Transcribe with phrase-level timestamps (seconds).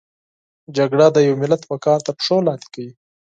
[0.77, 2.91] جګړه د یو ملت وقار تر پښو لاندې کوي